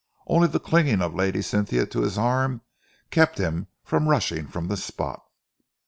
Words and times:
Only 0.25 0.47
the 0.47 0.59
clinging 0.59 0.99
of 1.03 1.13
Lady 1.13 1.43
Cynthia 1.43 1.85
to 1.85 2.01
his 2.01 2.17
arm 2.17 2.61
kept 3.11 3.37
him 3.37 3.67
from 3.83 4.09
rushing 4.09 4.47
from 4.47 4.67
the 4.67 4.75
spot. 4.75 5.21